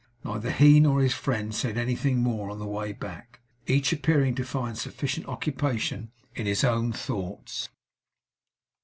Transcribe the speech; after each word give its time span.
Neither 0.23 0.49
he 0.49 0.79
nor 0.79 0.99
his 1.01 1.13
friend 1.13 1.53
said 1.53 1.77
anything 1.77 2.23
more 2.23 2.49
on 2.49 2.57
the 2.57 2.65
way 2.65 2.91
back; 2.91 3.39
each 3.67 3.93
appearing 3.93 4.33
to 4.33 4.43
find 4.43 4.75
sufficient 4.75 5.27
occupation 5.27 6.11
in 6.33 6.47
his 6.47 6.63
own 6.63 6.91
thoughts. 6.91 7.69